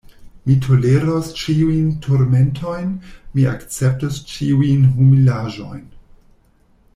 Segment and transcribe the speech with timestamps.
[0.45, 2.89] Mi toleros ĉiujn turmentojn,
[3.35, 5.85] mi akceptos ĉiujn humilaĵojn.